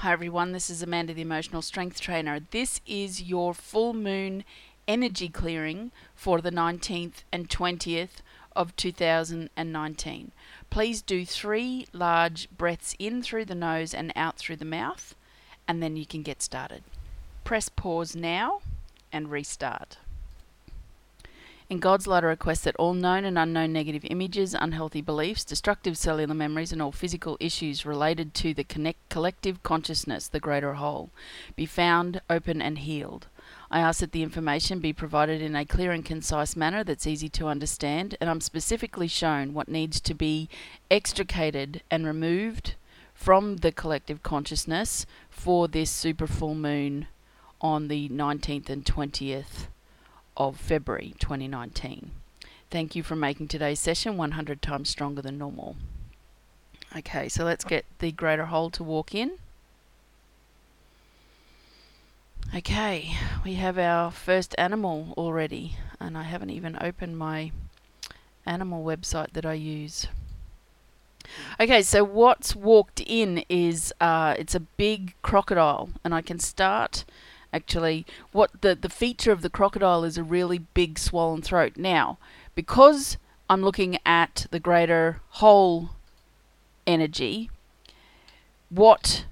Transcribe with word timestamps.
Hi 0.00 0.12
everyone, 0.12 0.52
this 0.52 0.68
is 0.68 0.82
Amanda, 0.82 1.14
the 1.14 1.22
Emotional 1.22 1.62
Strength 1.62 2.02
Trainer. 2.02 2.38
This 2.50 2.82
is 2.86 3.22
your 3.22 3.54
full 3.54 3.94
moon 3.94 4.44
energy 4.86 5.30
clearing 5.30 5.90
for 6.14 6.42
the 6.42 6.50
19th 6.50 7.24
and 7.32 7.48
20th 7.48 8.20
of 8.54 8.76
2019. 8.76 10.32
Please 10.68 11.00
do 11.00 11.24
three 11.24 11.86
large 11.94 12.50
breaths 12.50 12.94
in 12.98 13.22
through 13.22 13.46
the 13.46 13.54
nose 13.54 13.94
and 13.94 14.12
out 14.14 14.36
through 14.36 14.56
the 14.56 14.66
mouth, 14.66 15.14
and 15.66 15.82
then 15.82 15.96
you 15.96 16.04
can 16.04 16.20
get 16.20 16.42
started. 16.42 16.82
Press 17.42 17.70
pause 17.70 18.14
now 18.14 18.60
and 19.10 19.30
restart. 19.30 19.96
In 21.68 21.80
God's 21.80 22.06
light, 22.06 22.22
I 22.22 22.28
request 22.28 22.62
that 22.62 22.76
all 22.76 22.94
known 22.94 23.24
and 23.24 23.36
unknown 23.36 23.72
negative 23.72 24.04
images, 24.04 24.54
unhealthy 24.54 25.00
beliefs, 25.00 25.42
destructive 25.42 25.98
cellular 25.98 26.32
memories, 26.32 26.70
and 26.70 26.80
all 26.80 26.92
physical 26.92 27.36
issues 27.40 27.84
related 27.84 28.34
to 28.34 28.54
the 28.54 28.62
connect 28.62 29.08
collective 29.08 29.64
consciousness, 29.64 30.28
the 30.28 30.38
greater 30.38 30.74
whole, 30.74 31.10
be 31.56 31.66
found, 31.66 32.20
open, 32.30 32.62
and 32.62 32.78
healed. 32.78 33.26
I 33.68 33.80
ask 33.80 33.98
that 33.98 34.12
the 34.12 34.22
information 34.22 34.78
be 34.78 34.92
provided 34.92 35.42
in 35.42 35.56
a 35.56 35.64
clear 35.64 35.90
and 35.90 36.04
concise 36.04 36.54
manner 36.54 36.84
that's 36.84 37.04
easy 37.04 37.28
to 37.30 37.48
understand, 37.48 38.16
and 38.20 38.30
I'm 38.30 38.40
specifically 38.40 39.08
shown 39.08 39.52
what 39.52 39.66
needs 39.66 40.00
to 40.02 40.14
be 40.14 40.48
extricated 40.88 41.82
and 41.90 42.06
removed 42.06 42.76
from 43.12 43.56
the 43.56 43.72
collective 43.72 44.22
consciousness 44.22 45.04
for 45.28 45.66
this 45.66 45.90
super 45.90 46.28
full 46.28 46.54
moon 46.54 47.08
on 47.60 47.88
the 47.88 48.08
19th 48.08 48.70
and 48.70 48.84
20th 48.84 49.66
of 50.36 50.56
February 50.56 51.14
2019. 51.18 52.10
Thank 52.70 52.96
you 52.96 53.02
for 53.02 53.16
making 53.16 53.48
today's 53.48 53.80
session 53.80 54.16
100 54.16 54.60
times 54.60 54.90
stronger 54.90 55.22
than 55.22 55.38
normal. 55.38 55.76
Okay, 56.96 57.28
so 57.28 57.44
let's 57.44 57.64
get 57.64 57.84
the 57.98 58.12
greater 58.12 58.46
whole 58.46 58.70
to 58.70 58.82
walk 58.82 59.14
in. 59.14 59.32
Okay, 62.54 63.16
we 63.44 63.54
have 63.54 63.78
our 63.78 64.10
first 64.10 64.54
animal 64.56 65.14
already, 65.16 65.76
and 66.00 66.16
I 66.16 66.22
haven't 66.22 66.50
even 66.50 66.78
opened 66.80 67.18
my 67.18 67.52
animal 68.46 68.84
website 68.84 69.32
that 69.32 69.44
I 69.44 69.54
use. 69.54 70.06
Okay, 71.60 71.82
so 71.82 72.04
what's 72.04 72.54
walked 72.54 73.00
in 73.00 73.44
is 73.48 73.92
uh, 74.00 74.34
it's 74.38 74.54
a 74.54 74.60
big 74.60 75.14
crocodile, 75.22 75.90
and 76.04 76.14
I 76.14 76.22
can 76.22 76.38
start 76.38 77.04
actually 77.52 78.06
what 78.32 78.50
the 78.60 78.74
the 78.74 78.88
feature 78.88 79.32
of 79.32 79.42
the 79.42 79.50
crocodile 79.50 80.04
is 80.04 80.18
a 80.18 80.22
really 80.22 80.58
big 80.58 80.98
swollen 80.98 81.42
throat. 81.42 81.76
Now, 81.76 82.18
because 82.54 83.16
I'm 83.48 83.62
looking 83.62 83.98
at 84.04 84.46
the 84.50 84.60
greater 84.60 85.20
whole 85.30 85.90
energy, 86.86 87.50
what 88.70 89.24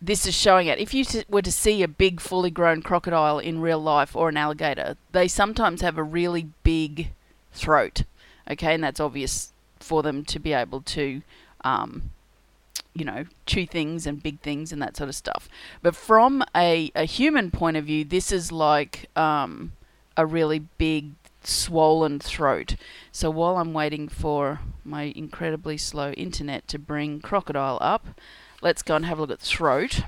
this 0.00 0.26
is 0.26 0.34
showing 0.34 0.66
it. 0.66 0.80
If 0.80 0.92
you 0.92 1.04
were 1.28 1.42
to 1.42 1.52
see 1.52 1.82
a 1.82 1.88
big, 1.88 2.20
fully 2.20 2.50
grown 2.50 2.82
crocodile 2.82 3.38
in 3.38 3.60
real 3.60 3.78
life 3.78 4.16
or 4.16 4.28
an 4.28 4.36
alligator, 4.36 4.96
they 5.12 5.28
sometimes 5.28 5.80
have 5.80 5.96
a 5.96 6.02
really 6.02 6.48
big 6.64 7.12
throat. 7.52 8.02
Okay, 8.50 8.74
and 8.74 8.82
that's 8.82 8.98
obvious 8.98 9.52
for 9.78 10.02
them 10.02 10.24
to 10.24 10.40
be 10.40 10.52
able 10.52 10.80
to 10.80 11.22
um, 11.62 12.10
you 12.94 13.04
know, 13.04 13.24
chew 13.46 13.66
things 13.66 14.06
and 14.06 14.22
big 14.22 14.40
things 14.40 14.72
and 14.72 14.82
that 14.82 14.96
sort 14.96 15.08
of 15.08 15.14
stuff. 15.14 15.48
But 15.82 15.96
from 15.96 16.44
a, 16.54 16.90
a 16.94 17.04
human 17.04 17.50
point 17.50 17.76
of 17.76 17.86
view, 17.86 18.04
this 18.04 18.32
is 18.32 18.52
like 18.52 19.08
um, 19.16 19.72
a 20.16 20.26
really 20.26 20.60
big, 20.78 21.12
swollen 21.42 22.20
throat. 22.20 22.76
So 23.10 23.30
while 23.30 23.56
I'm 23.56 23.72
waiting 23.72 24.08
for 24.08 24.60
my 24.84 25.12
incredibly 25.16 25.78
slow 25.78 26.12
internet 26.12 26.68
to 26.68 26.78
bring 26.78 27.20
Crocodile 27.20 27.78
up, 27.80 28.20
let's 28.60 28.82
go 28.82 28.96
and 28.96 29.06
have 29.06 29.18
a 29.18 29.22
look 29.22 29.30
at 29.30 29.40
throat 29.40 30.02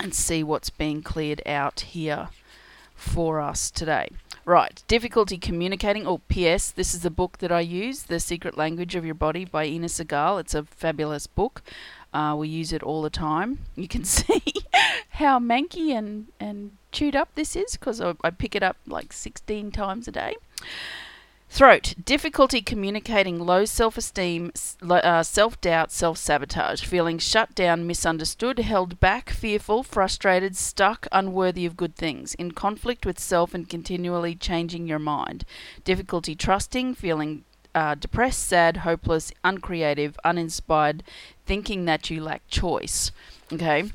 and 0.00 0.14
see 0.14 0.42
what's 0.42 0.70
being 0.70 1.02
cleared 1.02 1.42
out 1.46 1.80
here 1.80 2.28
for 2.94 3.40
us 3.40 3.70
today. 3.70 4.10
Right, 4.46 4.82
difficulty 4.88 5.36
communicating. 5.36 6.06
Oh, 6.06 6.22
P.S. 6.28 6.70
This 6.70 6.94
is 6.94 7.04
a 7.04 7.10
book 7.10 7.38
that 7.38 7.52
I 7.52 7.60
use, 7.60 8.04
The 8.04 8.18
Secret 8.18 8.56
Language 8.56 8.94
of 8.94 9.04
Your 9.04 9.14
Body 9.14 9.44
by 9.44 9.66
Inna 9.66 9.86
Segal. 9.86 10.40
It's 10.40 10.54
a 10.54 10.64
fabulous 10.64 11.26
book. 11.26 11.62
Uh, 12.12 12.34
we 12.36 12.48
use 12.48 12.72
it 12.72 12.82
all 12.82 13.02
the 13.02 13.10
time. 13.10 13.60
You 13.76 13.88
can 13.88 14.04
see 14.16 14.42
how 15.10 15.38
manky 15.38 15.90
and, 15.90 16.26
and 16.38 16.72
chewed 16.92 17.16
up 17.16 17.34
this 17.34 17.54
is 17.54 17.76
because 17.76 18.00
I, 18.00 18.14
I 18.22 18.30
pick 18.30 18.54
it 18.54 18.62
up 18.62 18.76
like 18.86 19.12
16 19.12 19.70
times 19.70 20.08
a 20.08 20.12
day. 20.12 20.36
Throat, 21.52 21.94
difficulty 22.04 22.62
communicating, 22.62 23.40
low 23.40 23.64
self 23.64 23.98
esteem, 23.98 24.52
uh, 24.88 25.24
self 25.24 25.60
doubt, 25.60 25.90
self 25.90 26.16
sabotage, 26.16 26.84
feeling 26.84 27.18
shut 27.18 27.56
down, 27.56 27.88
misunderstood, 27.88 28.60
held 28.60 29.00
back, 29.00 29.30
fearful, 29.30 29.82
frustrated, 29.82 30.56
stuck, 30.56 31.08
unworthy 31.10 31.66
of 31.66 31.76
good 31.76 31.96
things, 31.96 32.34
in 32.34 32.52
conflict 32.52 33.04
with 33.04 33.18
self 33.18 33.52
and 33.52 33.68
continually 33.68 34.36
changing 34.36 34.86
your 34.86 35.00
mind. 35.00 35.44
Difficulty 35.82 36.36
trusting, 36.36 36.94
feeling 36.94 37.44
uh, 37.74 37.94
depressed, 37.94 38.46
sad, 38.46 38.78
hopeless, 38.78 39.32
uncreative, 39.44 40.18
uninspired, 40.24 41.02
thinking 41.46 41.84
that 41.84 42.10
you 42.10 42.22
lack 42.22 42.46
choice. 42.48 43.12
Okay, 43.52 43.90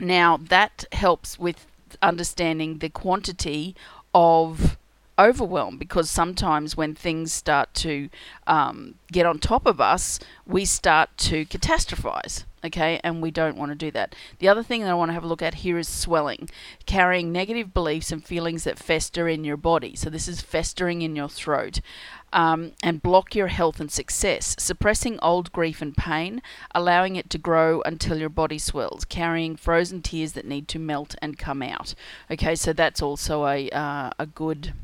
now 0.00 0.36
that 0.36 0.84
helps 0.92 1.38
with 1.38 1.66
understanding 2.02 2.78
the 2.78 2.88
quantity 2.88 3.74
of 4.14 4.76
overwhelm 5.18 5.76
because 5.76 6.08
sometimes 6.08 6.76
when 6.76 6.94
things 6.94 7.32
start 7.32 7.72
to 7.74 8.08
um, 8.46 8.94
get 9.12 9.26
on 9.26 9.38
top 9.38 9.66
of 9.66 9.80
us, 9.80 10.18
we 10.46 10.64
start 10.64 11.10
to 11.18 11.44
catastrophize. 11.46 12.44
Okay, 12.64 13.00
and 13.02 13.22
we 13.22 13.30
don't 13.30 13.56
want 13.56 13.70
to 13.70 13.74
do 13.74 13.90
that. 13.92 14.14
The 14.38 14.48
other 14.48 14.62
thing 14.62 14.82
that 14.82 14.90
I 14.90 14.94
want 14.94 15.08
to 15.08 15.14
have 15.14 15.24
a 15.24 15.28
look 15.28 15.40
at 15.40 15.54
here 15.54 15.78
is 15.78 15.88
swelling, 15.88 16.50
carrying 16.84 17.32
negative 17.32 17.72
beliefs 17.72 18.12
and 18.12 18.24
feelings 18.24 18.64
that 18.64 18.78
fester 18.78 19.28
in 19.28 19.44
your 19.44 19.56
body. 19.56 19.96
So, 19.96 20.10
this 20.10 20.28
is 20.28 20.42
festering 20.42 21.02
in 21.02 21.16
your 21.16 21.28
throat. 21.28 21.80
Um, 22.32 22.74
and 22.80 23.02
block 23.02 23.34
your 23.34 23.48
health 23.48 23.80
and 23.80 23.90
success, 23.90 24.54
suppressing 24.56 25.18
old 25.20 25.50
grief 25.50 25.82
and 25.82 25.96
pain, 25.96 26.42
allowing 26.72 27.16
it 27.16 27.28
to 27.30 27.38
grow 27.38 27.82
until 27.82 28.18
your 28.18 28.28
body 28.28 28.56
swells, 28.56 29.04
carrying 29.04 29.56
frozen 29.56 30.00
tears 30.00 30.34
that 30.34 30.46
need 30.46 30.68
to 30.68 30.78
melt 30.78 31.16
and 31.20 31.36
come 31.36 31.60
out. 31.60 31.96
Okay, 32.30 32.54
so 32.54 32.72
that's 32.72 33.02
also 33.02 33.46
a 33.46 33.68
uh, 33.70 34.10
a 34.16 34.26
good 34.26 34.74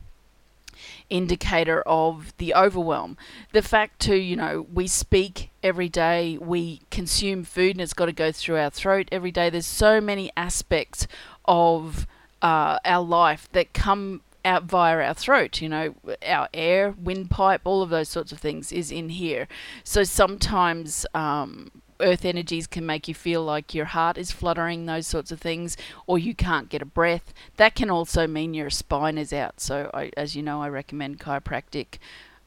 indicator 1.10 1.82
of 1.82 2.32
the 2.38 2.54
overwhelm. 2.54 3.16
The 3.52 3.62
fact 3.62 4.00
too, 4.00 4.16
you 4.16 4.36
know, 4.36 4.66
we 4.72 4.86
speak 4.86 5.50
every 5.62 5.88
day, 5.88 6.38
we 6.38 6.82
consume 6.90 7.44
food 7.44 7.72
and 7.72 7.80
it's 7.80 7.92
got 7.92 8.06
to 8.06 8.12
go 8.12 8.32
through 8.32 8.58
our 8.58 8.70
throat 8.70 9.08
every 9.12 9.30
day. 9.30 9.50
There's 9.50 9.66
so 9.66 10.00
many 10.00 10.30
aspects 10.36 11.06
of 11.44 12.06
uh, 12.42 12.78
our 12.84 13.04
life 13.04 13.48
that 13.52 13.72
come 13.72 14.22
out 14.44 14.64
via 14.64 15.04
our 15.04 15.14
throat, 15.14 15.60
you 15.60 15.68
know, 15.68 15.94
our 16.26 16.48
air, 16.54 16.94
windpipe, 17.02 17.62
all 17.64 17.82
of 17.82 17.90
those 17.90 18.08
sorts 18.08 18.32
of 18.32 18.38
things 18.38 18.70
is 18.72 18.92
in 18.92 19.08
here. 19.08 19.48
So 19.82 20.04
sometimes 20.04 21.04
um, 21.14 21.70
earth 22.00 22.24
energies 22.24 22.66
can 22.66 22.84
make 22.86 23.08
you 23.08 23.14
feel 23.14 23.42
like 23.44 23.74
your 23.74 23.86
heart 23.86 24.18
is 24.18 24.30
fluttering, 24.30 24.86
those 24.86 25.06
sorts 25.06 25.32
of 25.32 25.40
things, 25.40 25.76
or 26.06 26.18
you 26.18 26.34
can't 26.34 26.68
get 26.68 26.82
a 26.82 26.86
breath. 26.86 27.32
That 27.56 27.74
can 27.74 27.90
also 27.90 28.26
mean 28.26 28.54
your 28.54 28.70
spine 28.70 29.18
is 29.18 29.32
out. 29.32 29.60
So, 29.60 29.90
I, 29.92 30.10
as 30.16 30.36
you 30.36 30.42
know, 30.42 30.62
I 30.62 30.68
recommend 30.68 31.20
chiropractic. 31.20 31.98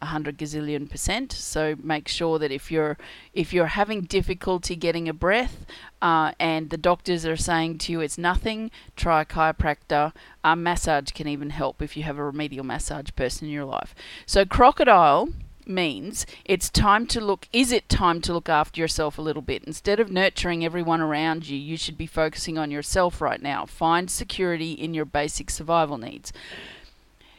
100 0.02 0.38
gazillion 0.38 0.90
percent 0.90 1.32
so 1.32 1.76
make 1.84 2.08
sure 2.08 2.40
that 2.40 2.54
if 2.54 2.72
you're 2.72 2.98
if 3.34 3.52
you're 3.52 3.68
having 3.68 4.02
difficulty 4.02 4.74
getting 4.74 5.10
a 5.10 5.14
breath 5.14 5.66
uh, 6.02 6.32
and 6.40 6.70
the 6.70 6.78
doctors 6.78 7.26
are 7.26 7.36
saying 7.36 7.78
to 7.78 7.92
you 7.92 8.00
it's 8.00 8.18
nothing 8.18 8.72
try 8.96 9.22
a 9.22 9.26
chiropractor 9.26 10.14
a 10.42 10.56
massage 10.56 11.12
can 11.12 11.28
even 11.28 11.50
help 11.50 11.82
if 11.82 11.98
you 11.98 12.04
have 12.04 12.18
a 12.18 12.24
remedial 12.24 12.66
massage 12.66 13.10
person 13.18 13.48
in 13.48 13.54
your 13.54 13.66
life 13.66 13.94
so 14.26 14.46
crocodile 14.46 15.28
means 15.70 16.26
it's 16.44 16.70
time 16.70 17.06
to 17.08 17.22
look 17.22 17.48
is 17.54 17.72
it 17.72 17.88
time 17.88 18.20
to 18.22 18.34
look 18.34 18.50
after 18.50 18.82
yourself 18.82 19.18
a 19.18 19.22
little 19.22 19.42
bit? 19.42 19.64
Instead 19.64 20.00
of 20.00 20.12
nurturing 20.12 20.66
everyone 20.66 21.02
around 21.02 21.48
you 21.48 21.58
you 21.58 21.78
should 21.78 21.98
be 21.98 22.08
focusing 22.08 22.58
on 22.58 22.72
yourself 22.72 23.22
right 23.22 23.42
now. 23.42 23.66
Find 23.66 24.10
security 24.10 24.74
in 24.74 24.94
your 24.94 25.06
basic 25.06 25.50
survival 25.50 25.98
needs. 25.98 26.34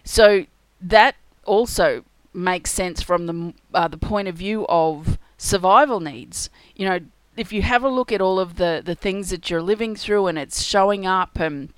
So 0.05 0.47
that 0.81 1.17
also 1.45 2.05
makes 2.33 2.71
sense 2.71 3.03
from 3.03 3.27
the 3.27 3.55
uh, 3.75 3.89
the 3.89 3.99
point 3.99 4.29
of 4.29 4.37
view 4.37 4.67
of 4.69 5.19
survival 5.37 6.01
needs. 6.01 6.49
You 6.77 6.89
know 6.89 7.01
if 7.37 7.53
you 7.53 7.63
have 7.63 7.83
a 7.83 7.89
look 7.89 8.13
at 8.13 8.21
all 8.21 8.39
of 8.39 8.57
the 8.57 8.83
the 8.85 8.95
things 8.95 9.31
that 9.31 9.51
you're 9.51 9.63
living 9.63 9.97
through 9.97 10.27
and 10.27 10.39
it's 10.39 10.63
showing 10.63 11.07
up 11.07 11.39
and 11.39 11.73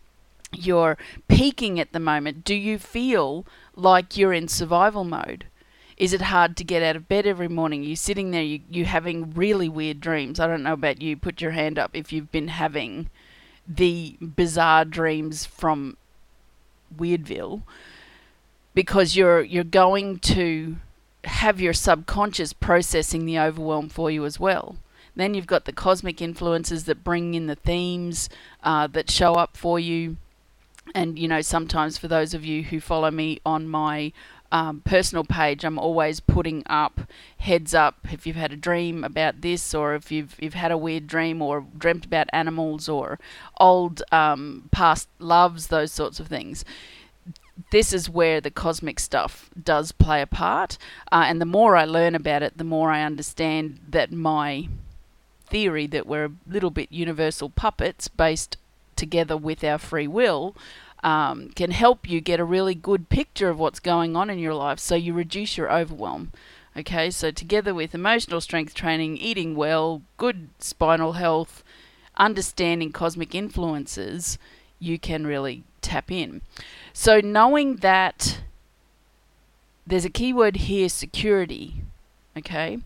you're 0.54 0.98
peaking 1.28 1.80
at 1.80 1.92
the 1.92 2.00
moment 2.00 2.44
do 2.44 2.54
you 2.54 2.78
feel 2.78 3.46
like 3.74 4.16
you're 4.16 4.34
in 4.34 4.48
survival 4.48 5.04
mode 5.04 5.46
is 6.02 6.12
it 6.12 6.22
hard 6.22 6.56
to 6.56 6.64
get 6.64 6.82
out 6.82 6.96
of 6.96 7.06
bed 7.06 7.28
every 7.28 7.46
morning? 7.46 7.84
You're 7.84 7.94
sitting 7.94 8.32
there, 8.32 8.42
you 8.42 8.58
you 8.68 8.84
having 8.86 9.30
really 9.34 9.68
weird 9.68 10.00
dreams. 10.00 10.40
I 10.40 10.48
don't 10.48 10.64
know 10.64 10.72
about 10.72 11.00
you. 11.00 11.16
Put 11.16 11.40
your 11.40 11.52
hand 11.52 11.78
up 11.78 11.92
if 11.94 12.12
you've 12.12 12.32
been 12.32 12.48
having 12.48 13.08
the 13.68 14.16
bizarre 14.20 14.84
dreams 14.84 15.46
from 15.46 15.96
Weirdville, 16.98 17.62
because 18.74 19.14
you're 19.14 19.42
you're 19.42 19.62
going 19.62 20.18
to 20.18 20.78
have 21.22 21.60
your 21.60 21.72
subconscious 21.72 22.52
processing 22.52 23.24
the 23.24 23.38
overwhelm 23.38 23.88
for 23.88 24.10
you 24.10 24.24
as 24.24 24.40
well. 24.40 24.74
Then 25.14 25.34
you've 25.34 25.46
got 25.46 25.66
the 25.66 25.72
cosmic 25.72 26.20
influences 26.20 26.82
that 26.86 27.04
bring 27.04 27.34
in 27.34 27.46
the 27.46 27.54
themes 27.54 28.28
uh, 28.64 28.88
that 28.88 29.08
show 29.08 29.34
up 29.34 29.56
for 29.56 29.78
you. 29.78 30.16
And, 30.96 31.16
you 31.16 31.28
know, 31.28 31.42
sometimes 31.42 31.96
for 31.96 32.08
those 32.08 32.34
of 32.34 32.44
you 32.44 32.64
who 32.64 32.80
follow 32.80 33.10
me 33.12 33.38
on 33.46 33.68
my 33.68 34.12
um, 34.52 34.82
personal 34.84 35.24
page, 35.24 35.64
I'm 35.64 35.78
always 35.78 36.20
putting 36.20 36.62
up 36.66 37.00
heads 37.38 37.74
up 37.74 38.06
if 38.12 38.26
you've 38.26 38.36
had 38.36 38.52
a 38.52 38.56
dream 38.56 39.02
about 39.02 39.40
this, 39.40 39.74
or 39.74 39.94
if 39.94 40.12
you've 40.12 40.36
you've 40.38 40.54
had 40.54 40.70
a 40.70 40.76
weird 40.76 41.06
dream, 41.06 41.40
or 41.40 41.66
dreamt 41.76 42.04
about 42.04 42.28
animals, 42.32 42.88
or 42.88 43.18
old 43.58 44.02
um, 44.12 44.68
past 44.70 45.08
loves, 45.18 45.68
those 45.68 45.90
sorts 45.90 46.20
of 46.20 46.28
things. 46.28 46.64
This 47.70 47.92
is 47.92 48.10
where 48.10 48.40
the 48.40 48.50
cosmic 48.50 49.00
stuff 49.00 49.50
does 49.62 49.90
play 49.90 50.20
a 50.20 50.26
part, 50.26 50.76
uh, 51.10 51.24
and 51.26 51.40
the 51.40 51.46
more 51.46 51.74
I 51.74 51.86
learn 51.86 52.14
about 52.14 52.42
it, 52.42 52.58
the 52.58 52.64
more 52.64 52.90
I 52.90 53.02
understand 53.02 53.80
that 53.88 54.12
my 54.12 54.68
theory 55.48 55.86
that 55.86 56.06
we're 56.06 56.26
a 56.26 56.32
little 56.46 56.70
bit 56.70 56.92
universal 56.92 57.48
puppets 57.48 58.08
based 58.08 58.58
together 58.96 59.36
with 59.36 59.64
our 59.64 59.78
free 59.78 60.06
will 60.06 60.54
um, 61.02 61.48
can 61.50 61.70
help 61.70 62.08
you 62.08 62.20
get 62.20 62.40
a 62.40 62.44
really 62.44 62.74
good 62.74 63.08
picture 63.08 63.48
of 63.48 63.58
what's 63.58 63.80
going 63.80 64.16
on 64.16 64.30
in 64.30 64.38
your 64.38 64.54
life 64.54 64.78
so 64.78 64.94
you 64.94 65.12
reduce 65.12 65.56
your 65.56 65.72
overwhelm. 65.72 66.32
Okay, 66.76 67.10
so 67.10 67.30
together 67.30 67.74
with 67.74 67.94
emotional 67.94 68.40
strength 68.40 68.74
training, 68.74 69.18
eating 69.18 69.54
well, 69.54 70.02
good 70.16 70.48
spinal 70.58 71.12
health, 71.14 71.62
understanding 72.16 72.92
cosmic 72.92 73.34
influences, 73.34 74.38
you 74.78 74.98
can 74.98 75.26
really 75.26 75.64
tap 75.82 76.10
in. 76.10 76.40
So, 76.92 77.20
knowing 77.20 77.76
that 77.76 78.40
there's 79.86 80.04
a 80.04 80.10
keyword 80.10 80.56
here 80.56 80.88
security, 80.88 81.82
okay, 82.36 82.78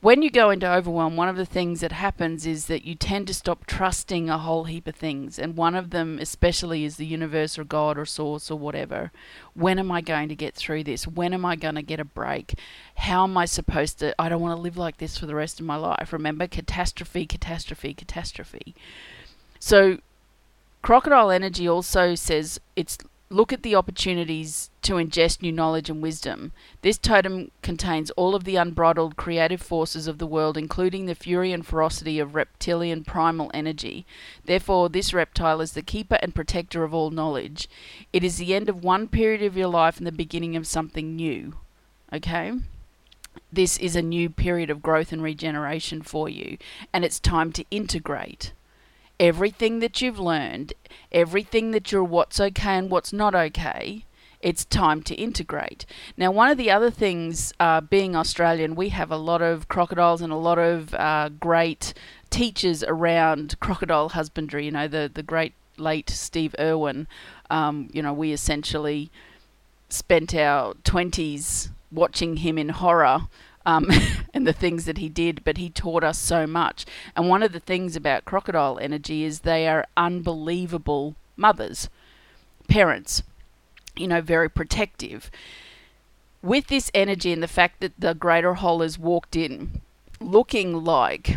when 0.00 0.22
you 0.22 0.30
go 0.30 0.48
into 0.48 0.70
overwhelm, 0.70 1.14
one 1.14 1.28
of 1.28 1.36
the 1.36 1.44
things 1.44 1.80
that 1.80 1.92
happens 1.92 2.46
is 2.46 2.66
that 2.66 2.86
you 2.86 2.94
tend 2.94 3.26
to 3.26 3.34
stop 3.34 3.66
trusting 3.66 4.30
a 4.30 4.38
whole 4.38 4.64
heap 4.64 4.86
of 4.86 4.94
things. 4.94 5.38
And 5.38 5.56
one 5.56 5.74
of 5.74 5.90
them, 5.90 6.18
especially, 6.18 6.84
is 6.84 6.96
the 6.96 7.04
universe 7.04 7.58
or 7.58 7.64
God 7.64 7.98
or 7.98 8.06
source 8.06 8.50
or 8.50 8.58
whatever. 8.58 9.12
When 9.52 9.78
am 9.78 9.92
I 9.92 10.00
going 10.00 10.30
to 10.30 10.34
get 10.34 10.54
through 10.54 10.84
this? 10.84 11.06
When 11.06 11.34
am 11.34 11.44
I 11.44 11.54
going 11.54 11.74
to 11.74 11.82
get 11.82 12.00
a 12.00 12.04
break? 12.04 12.54
How 12.96 13.24
am 13.24 13.36
I 13.36 13.44
supposed 13.44 13.98
to? 13.98 14.14
I 14.18 14.30
don't 14.30 14.40
want 14.40 14.56
to 14.56 14.62
live 14.62 14.78
like 14.78 14.96
this 14.96 15.18
for 15.18 15.26
the 15.26 15.34
rest 15.34 15.60
of 15.60 15.66
my 15.66 15.76
life. 15.76 16.14
Remember, 16.14 16.46
catastrophe, 16.46 17.26
catastrophe, 17.26 17.92
catastrophe. 17.92 18.74
So, 19.58 19.98
crocodile 20.80 21.30
energy 21.30 21.68
also 21.68 22.14
says 22.14 22.58
it's 22.74 22.96
look 23.32 23.52
at 23.52 23.62
the 23.62 23.76
opportunities 23.76 24.70
to 24.82 24.94
ingest 24.94 25.40
new 25.40 25.52
knowledge 25.52 25.88
and 25.88 26.02
wisdom. 26.02 26.50
This 26.82 26.98
totem 26.98 27.52
contains 27.62 28.10
all 28.12 28.34
of 28.34 28.42
the 28.42 28.56
unbridled 28.56 29.16
creative 29.16 29.62
forces 29.62 30.08
of 30.08 30.18
the 30.18 30.26
world, 30.26 30.56
including 30.56 31.06
the 31.06 31.14
fury 31.14 31.52
and 31.52 31.64
ferocity 31.64 32.18
of 32.18 32.34
reptilian 32.34 33.04
primal 33.04 33.48
energy. 33.54 34.04
Therefore, 34.44 34.88
this 34.88 35.14
reptile 35.14 35.60
is 35.60 35.72
the 35.72 35.82
keeper 35.82 36.18
and 36.20 36.34
protector 36.34 36.82
of 36.82 36.92
all 36.92 37.10
knowledge. 37.10 37.68
It 38.12 38.24
is 38.24 38.38
the 38.38 38.52
end 38.52 38.68
of 38.68 38.82
one 38.82 39.06
period 39.06 39.42
of 39.42 39.56
your 39.56 39.68
life 39.68 39.98
and 39.98 40.06
the 40.06 40.12
beginning 40.12 40.56
of 40.56 40.66
something 40.66 41.14
new. 41.14 41.54
Okay? 42.12 42.52
This 43.52 43.78
is 43.78 43.94
a 43.94 44.02
new 44.02 44.28
period 44.28 44.70
of 44.70 44.82
growth 44.82 45.12
and 45.12 45.22
regeneration 45.22 46.02
for 46.02 46.28
you, 46.28 46.58
and 46.92 47.04
it's 47.04 47.20
time 47.20 47.52
to 47.52 47.64
integrate 47.70 48.52
everything 49.20 49.80
that 49.80 50.00
you've 50.00 50.18
learned, 50.18 50.72
everything 51.12 51.70
that 51.72 51.92
you're 51.92 52.02
what's 52.02 52.40
okay 52.40 52.78
and 52.78 52.90
what's 52.90 53.12
not 53.12 53.34
okay, 53.34 54.06
it's 54.40 54.64
time 54.64 55.02
to 55.02 55.14
integrate. 55.14 55.84
Now, 56.16 56.30
one 56.30 56.50
of 56.50 56.56
the 56.56 56.70
other 56.70 56.90
things, 56.90 57.52
uh, 57.60 57.82
being 57.82 58.16
Australian, 58.16 58.74
we 58.74 58.88
have 58.88 59.12
a 59.12 59.18
lot 59.18 59.42
of 59.42 59.68
crocodiles 59.68 60.22
and 60.22 60.32
a 60.32 60.36
lot 60.36 60.58
of 60.58 60.94
uh, 60.94 61.28
great 61.28 61.92
teachers 62.30 62.82
around 62.82 63.60
crocodile 63.60 64.08
husbandry. 64.08 64.64
You 64.64 64.70
know, 64.70 64.88
the, 64.88 65.10
the 65.12 65.22
great 65.22 65.52
late 65.76 66.08
Steve 66.08 66.54
Irwin, 66.58 67.06
um, 67.50 67.90
you 67.92 68.02
know, 68.02 68.14
we 68.14 68.32
essentially 68.32 69.10
spent 69.90 70.34
our 70.34 70.74
20s 70.84 71.70
watching 71.92 72.36
him 72.36 72.56
in 72.56 72.70
horror 72.70 73.28
um, 73.70 73.88
and 74.34 74.46
the 74.46 74.52
things 74.52 74.84
that 74.84 74.98
he 74.98 75.08
did, 75.08 75.44
but 75.44 75.56
he 75.56 75.70
taught 75.70 76.04
us 76.04 76.18
so 76.18 76.46
much. 76.46 76.84
And 77.16 77.28
one 77.28 77.42
of 77.42 77.52
the 77.52 77.60
things 77.60 77.96
about 77.96 78.24
crocodile 78.24 78.78
energy 78.80 79.24
is 79.24 79.40
they 79.40 79.68
are 79.68 79.86
unbelievable 79.96 81.14
mothers, 81.36 81.88
parents, 82.68 83.22
you 83.96 84.08
know, 84.08 84.20
very 84.20 84.48
protective. 84.48 85.30
With 86.42 86.68
this 86.68 86.90
energy 86.94 87.32
and 87.32 87.42
the 87.42 87.48
fact 87.48 87.80
that 87.80 87.92
the 87.98 88.14
greater 88.14 88.54
whole 88.54 88.80
has 88.80 88.98
walked 88.98 89.36
in 89.36 89.82
looking 90.20 90.84
like 90.84 91.36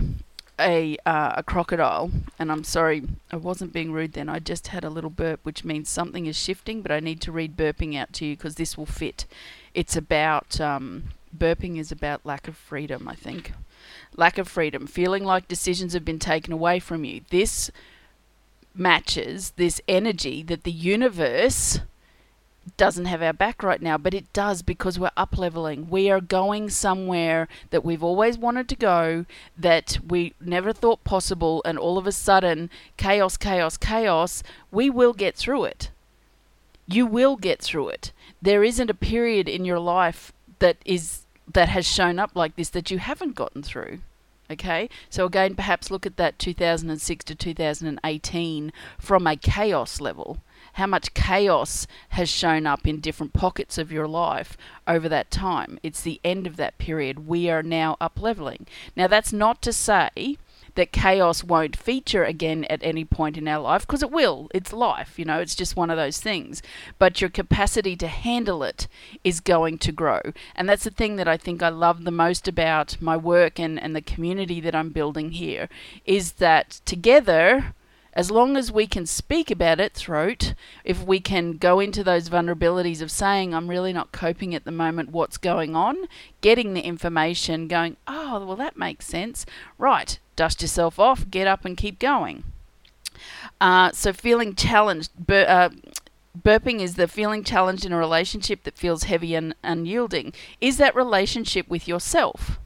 a 0.59 0.97
uh, 1.05 1.33
a 1.37 1.43
crocodile, 1.43 2.11
and 2.37 2.51
I'm 2.51 2.63
sorry, 2.63 3.03
I 3.31 3.37
wasn't 3.37 3.73
being 3.73 3.91
rude 3.91 4.13
then. 4.13 4.29
I 4.29 4.39
just 4.39 4.67
had 4.67 4.83
a 4.83 4.89
little 4.89 5.09
burp, 5.09 5.39
which 5.43 5.65
means 5.65 5.89
something 5.89 6.25
is 6.25 6.37
shifting, 6.37 6.81
but 6.81 6.91
I 6.91 6.99
need 6.99 7.19
to 7.21 7.31
read 7.31 7.57
burping 7.57 7.97
out 7.97 8.13
to 8.13 8.25
you 8.25 8.37
because 8.37 8.55
this 8.55 8.77
will 8.77 8.85
fit. 8.85 9.25
It's 9.73 9.95
about 9.95 10.61
um, 10.61 11.05
burping 11.37 11.77
is 11.77 11.91
about 11.91 12.25
lack 12.25 12.47
of 12.47 12.55
freedom, 12.55 13.07
I 13.07 13.15
think. 13.15 13.53
Lack 14.15 14.37
of 14.37 14.47
freedom, 14.47 14.87
feeling 14.87 15.23
like 15.23 15.47
decisions 15.47 15.93
have 15.93 16.05
been 16.05 16.19
taken 16.19 16.53
away 16.53 16.79
from 16.79 17.03
you. 17.03 17.21
This 17.29 17.71
matches 18.75 19.51
this 19.51 19.81
energy 19.87 20.41
that 20.43 20.63
the 20.63 20.71
universe 20.71 21.79
doesn't 22.77 23.05
have 23.05 23.21
our 23.21 23.33
back 23.33 23.61
right 23.61 23.81
now, 23.81 23.97
but 23.97 24.13
it 24.13 24.31
does 24.31 24.61
because 24.61 24.97
we're 24.97 25.11
up 25.17 25.37
leveling. 25.37 25.89
We 25.89 26.09
are 26.09 26.21
going 26.21 26.69
somewhere 26.69 27.47
that 27.71 27.83
we've 27.83 28.03
always 28.03 28.37
wanted 28.37 28.69
to 28.69 28.75
go, 28.75 29.25
that 29.57 29.99
we 30.07 30.33
never 30.39 30.71
thought 30.71 31.03
possible, 31.03 31.61
and 31.65 31.77
all 31.77 31.97
of 31.97 32.07
a 32.07 32.11
sudden, 32.11 32.69
chaos, 32.97 33.35
chaos, 33.37 33.77
chaos, 33.77 34.43
we 34.71 34.89
will 34.89 35.13
get 35.13 35.35
through 35.35 35.65
it. 35.65 35.91
You 36.87 37.05
will 37.05 37.35
get 37.35 37.61
through 37.61 37.89
it. 37.89 38.11
There 38.41 38.63
isn't 38.63 38.89
a 38.89 38.95
period 38.95 39.49
in 39.49 39.65
your 39.65 39.79
life 39.79 40.31
that 40.59 40.77
is 40.85 41.22
that 41.51 41.69
has 41.69 41.85
shown 41.87 42.19
up 42.19 42.31
like 42.35 42.55
this 42.55 42.69
that 42.69 42.91
you 42.91 42.99
haven't 42.99 43.35
gotten 43.35 43.63
through. 43.63 43.99
Okay, 44.51 44.89
so 45.09 45.25
again, 45.25 45.55
perhaps 45.55 45.89
look 45.89 46.05
at 46.05 46.17
that 46.17 46.37
2006 46.37 47.25
to 47.25 47.33
2018 47.33 48.73
from 48.99 49.25
a 49.25 49.35
chaos 49.35 50.01
level. 50.01 50.39
How 50.73 50.87
much 50.87 51.13
chaos 51.13 51.87
has 52.09 52.29
shown 52.29 52.67
up 52.67 52.85
in 52.85 52.99
different 52.99 53.33
pockets 53.33 53.77
of 53.77 53.91
your 53.91 54.07
life 54.07 54.57
over 54.87 55.07
that 55.07 55.31
time? 55.31 55.79
It's 55.81 56.01
the 56.01 56.19
end 56.23 56.45
of 56.45 56.57
that 56.57 56.77
period. 56.77 57.27
We 57.27 57.49
are 57.49 57.63
now 57.63 57.95
up 58.01 58.19
leveling. 58.21 58.67
Now, 58.95 59.07
that's 59.07 59.31
not 59.31 59.61
to 59.61 59.73
say 59.73 60.37
that 60.75 60.91
chaos 60.91 61.43
won't 61.43 61.75
feature 61.75 62.23
again 62.23 62.65
at 62.65 62.83
any 62.83 63.05
point 63.05 63.37
in 63.37 63.47
our 63.47 63.61
life 63.61 63.85
because 63.85 64.03
it 64.03 64.11
will. 64.11 64.49
It's 64.53 64.73
life, 64.73 65.17
you 65.17 65.25
know, 65.25 65.39
it's 65.39 65.55
just 65.55 65.75
one 65.75 65.89
of 65.89 65.97
those 65.97 66.19
things. 66.19 66.61
But 66.99 67.21
your 67.21 67.29
capacity 67.29 67.95
to 67.97 68.07
handle 68.07 68.63
it 68.63 68.87
is 69.23 69.39
going 69.39 69.77
to 69.79 69.91
grow. 69.91 70.21
And 70.55 70.67
that's 70.67 70.83
the 70.83 70.89
thing 70.89 71.15
that 71.17 71.27
I 71.27 71.37
think 71.37 71.61
I 71.61 71.69
love 71.69 72.03
the 72.03 72.11
most 72.11 72.47
about 72.47 73.01
my 73.01 73.17
work 73.17 73.59
and, 73.59 73.79
and 73.79 73.95
the 73.95 74.01
community 74.01 74.59
that 74.61 74.75
I'm 74.75 74.89
building 74.89 75.31
here 75.31 75.69
is 76.05 76.33
that 76.33 76.81
together 76.85 77.73
as 78.13 78.29
long 78.29 78.55
as 78.55 78.71
we 78.71 78.85
can 78.85 79.05
speak 79.05 79.49
about 79.49 79.79
it, 79.79 79.93
throat, 79.93 80.53
if 80.83 81.03
we 81.03 81.19
can 81.19 81.53
go 81.53 81.79
into 81.79 82.03
those 82.03 82.29
vulnerabilities 82.29 83.01
of 83.01 83.09
saying, 83.09 83.53
I'm 83.53 83.69
really 83.69 83.91
not 83.91 84.11
coping 84.11 84.53
at 84.53 84.65
the 84.65 84.71
moment, 84.71 85.11
what's 85.11 85.37
going 85.37 85.75
on, 85.75 86.07
getting 86.41 86.73
the 86.73 86.81
information, 86.81 87.67
going, 87.67 87.97
oh, 88.07 88.45
well, 88.45 88.55
that 88.55 88.77
makes 88.77 89.07
sense. 89.07 89.45
Right, 89.79 90.19
dust 90.35 90.61
yourself 90.61 90.99
off, 90.99 91.29
get 91.31 91.47
up 91.47 91.65
and 91.65 91.75
keep 91.75 91.97
going. 91.97 92.43
Uh, 93.59 93.91
so, 93.91 94.13
feeling 94.13 94.53
challenged. 94.53 95.11
Uh, 95.29 95.69
burping 96.39 96.81
is 96.81 96.95
the 96.95 97.07
feeling 97.07 97.43
challenged 97.43 97.85
in 97.85 97.93
a 97.93 97.97
relationship 97.97 98.63
that 98.63 98.77
feels 98.77 99.03
heavy 99.03 99.33
and 99.33 99.55
unyielding. 99.63 100.33
Is 100.61 100.77
that 100.77 100.95
relationship 100.95 101.67
with 101.67 101.87
yourself? 101.87 102.59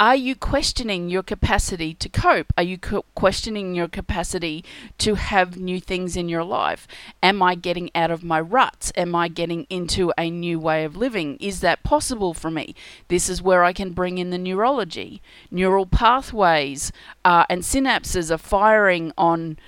Are 0.00 0.16
you 0.16 0.34
questioning 0.34 1.10
your 1.10 1.22
capacity 1.22 1.92
to 1.92 2.08
cope? 2.08 2.54
Are 2.56 2.62
you 2.62 2.78
questioning 2.78 3.74
your 3.74 3.86
capacity 3.86 4.64
to 4.96 5.16
have 5.16 5.58
new 5.58 5.78
things 5.78 6.16
in 6.16 6.26
your 6.26 6.42
life? 6.42 6.88
Am 7.22 7.42
I 7.42 7.54
getting 7.54 7.90
out 7.94 8.10
of 8.10 8.24
my 8.24 8.40
ruts? 8.40 8.90
Am 8.96 9.14
I 9.14 9.28
getting 9.28 9.66
into 9.68 10.10
a 10.16 10.30
new 10.30 10.58
way 10.58 10.84
of 10.84 10.96
living? 10.96 11.36
Is 11.36 11.60
that 11.60 11.82
possible 11.82 12.32
for 12.32 12.50
me? 12.50 12.74
This 13.08 13.28
is 13.28 13.42
where 13.42 13.62
I 13.62 13.74
can 13.74 13.92
bring 13.92 14.16
in 14.16 14.30
the 14.30 14.38
neurology. 14.38 15.20
Neural 15.50 15.84
pathways 15.84 16.92
uh, 17.22 17.44
and 17.50 17.60
synapses 17.60 18.30
are 18.30 18.38
firing 18.38 19.12
on 19.18 19.58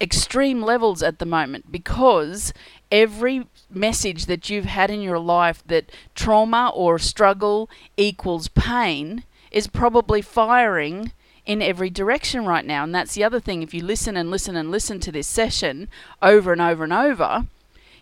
extreme 0.00 0.62
levels 0.62 1.02
at 1.02 1.18
the 1.18 1.26
moment 1.26 1.70
because 1.70 2.54
every 2.90 3.46
message 3.70 4.26
that 4.26 4.50
you've 4.50 4.64
had 4.64 4.90
in 4.90 5.00
your 5.00 5.18
life 5.18 5.62
that 5.66 5.90
trauma 6.14 6.72
or 6.74 6.98
struggle 6.98 7.70
equals 7.96 8.48
pain 8.48 9.24
is 9.50 9.66
probably 9.66 10.22
firing 10.22 11.12
in 11.46 11.62
every 11.62 11.90
direction 11.90 12.44
right 12.44 12.64
now. 12.64 12.84
And 12.84 12.94
that's 12.94 13.14
the 13.14 13.24
other 13.24 13.40
thing. 13.40 13.62
If 13.62 13.74
you 13.74 13.82
listen 13.84 14.16
and 14.16 14.30
listen 14.30 14.56
and 14.56 14.70
listen 14.70 15.00
to 15.00 15.12
this 15.12 15.26
session 15.26 15.88
over 16.22 16.52
and 16.52 16.60
over 16.60 16.84
and 16.84 16.92
over, 16.92 17.46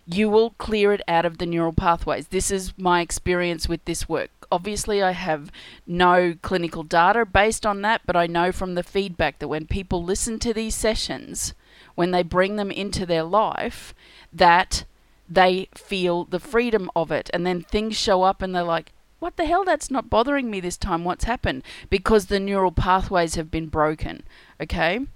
you 0.05 0.29
will 0.29 0.51
clear 0.51 0.93
it 0.93 1.01
out 1.07 1.25
of 1.25 1.37
the 1.37 1.45
neural 1.45 1.73
pathways. 1.73 2.27
This 2.27 2.49
is 2.49 2.73
my 2.77 3.01
experience 3.01 3.69
with 3.69 3.85
this 3.85 4.09
work. 4.09 4.31
obviously, 4.51 5.03
I 5.03 5.11
have 5.11 5.51
no 5.85 6.33
clinical 6.41 6.81
data 6.81 7.23
based 7.25 7.65
on 7.67 7.83
that, 7.83 8.01
but 8.07 8.15
I 8.15 8.25
know 8.25 8.51
from 8.51 8.73
the 8.73 8.81
feedback 8.81 9.37
that 9.37 9.47
when 9.47 9.67
people 9.67 10.03
listen 10.03 10.39
to 10.39 10.53
these 10.55 10.73
sessions, 10.73 11.53
when 11.99 12.11
they 12.11 12.23
bring 12.23 12.55
them 12.55 12.71
into 12.71 13.05
their 13.05 13.23
life, 13.23 13.93
that 14.31 14.85
they 15.27 15.67
feel 15.75 16.23
the 16.23 16.39
freedom 16.39 16.89
of 16.95 17.11
it. 17.11 17.29
And 17.33 17.45
then 17.45 17.59
things 17.59 17.97
show 17.97 18.23
up 18.23 18.41
and 18.41 18.55
they're 18.55 18.63
like, 18.63 18.93
what 19.19 19.35
the 19.35 19.45
hell? 19.45 19.65
That's 19.65 19.91
not 19.91 20.09
bothering 20.09 20.49
me 20.49 20.61
this 20.61 20.77
time. 20.77 21.03
What's 21.03 21.25
happened? 21.25 21.61
Because 21.89 22.27
the 22.27 22.39
neural 22.39 22.71
pathways 22.71 23.35
have 23.35 23.51
been 23.51 23.67
broken. 23.67 24.23
Okay? 24.61 25.07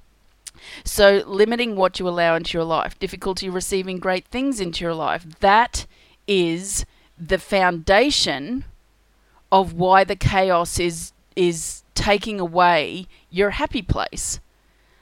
So, 0.84 1.24
limiting 1.25 1.78
what 1.78 2.02
you 2.02 2.10
allow 2.10 2.36
into 2.36 2.58
your 2.58 2.66
life, 2.66 3.00
difficulty 3.00 3.48
receiving 3.48 3.98
great 3.98 4.25
things 4.25 4.60
into 4.60 4.84
your 4.84 4.94
life, 4.94 5.25
that 5.40 5.86
is 6.28 6.86
the 7.18 7.40
foundation 7.40 8.66
of 9.54 9.72
why 9.72 10.04
the 10.04 10.18
chaos 10.18 10.80
is 10.82 11.13
is 11.38 11.84
taking 11.96 12.42
away 12.42 13.08
your 13.30 13.52
happy 13.52 13.82
place. 13.82 14.42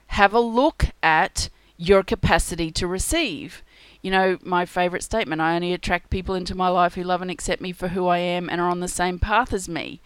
Have 0.09 0.35
a 0.35 0.39
look 0.39 0.85
at 1.01 1.49
your 1.81 2.03
capacity 2.03 2.69
to 2.69 2.85
receive. 2.85 3.63
You 4.03 4.11
know, 4.11 4.37
my 4.43 4.65
favorite 4.65 5.01
statement 5.01 5.41
I 5.41 5.55
only 5.55 5.73
attract 5.73 6.11
people 6.11 6.35
into 6.35 6.53
my 6.53 6.67
life 6.67 6.93
who 6.93 7.03
love 7.03 7.23
and 7.23 7.31
accept 7.31 7.61
me 7.61 7.71
for 7.71 7.89
who 7.89 8.05
I 8.07 8.19
am 8.19 8.49
and 8.49 8.61
are 8.61 8.69
on 8.69 8.81
the 8.81 8.87
same 8.87 9.17
path 9.17 9.51
as 9.51 9.67
me. 9.67 9.99